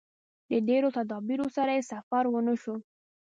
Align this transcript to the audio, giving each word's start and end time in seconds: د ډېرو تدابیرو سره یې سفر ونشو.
د 0.49 0.51
ډېرو 0.67 0.87
تدابیرو 0.97 1.47
سره 1.57 1.71
یې 1.77 1.83
سفر 1.91 2.23
ونشو. 2.29 2.75